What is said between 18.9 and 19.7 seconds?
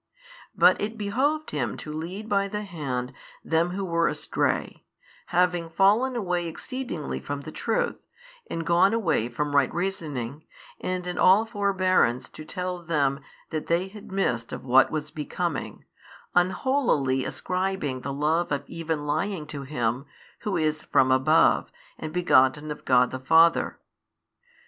lying to